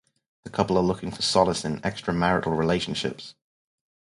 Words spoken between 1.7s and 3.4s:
extramarital relationships.